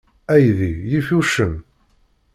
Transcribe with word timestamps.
Aydi 0.33 0.71
yif 0.89 1.07
uccen? 1.19 1.53